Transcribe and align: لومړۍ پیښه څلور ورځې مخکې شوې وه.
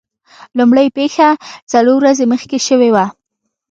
لومړۍ 0.57 0.87
پیښه 0.97 1.27
څلور 1.71 1.97
ورځې 2.01 2.25
مخکې 2.33 2.57
شوې 2.67 2.89
وه. 2.95 3.05